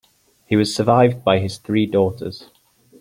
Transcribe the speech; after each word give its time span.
He 0.47 0.55
was 0.55 0.73
survived 0.75 1.23
by 1.23 1.37
his 1.37 1.59
three 1.59 1.85
daughters. 1.85 2.49